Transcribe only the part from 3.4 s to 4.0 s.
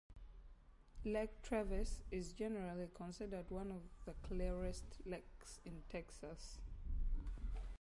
one of